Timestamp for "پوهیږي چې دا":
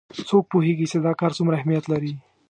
0.51-1.11